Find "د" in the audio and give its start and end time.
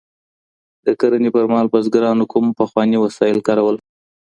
0.85-0.87